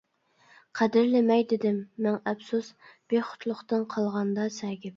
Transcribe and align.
قەدىرلىمەي، 0.79 1.45
دېدىم: 1.51 1.77
مىڭ 2.07 2.17
ئەپسۇس، 2.33 2.73
بىخۇدلۇقتىن 3.15 3.87
قالغاندا 3.95 4.51
سەگىپ. 4.61 4.89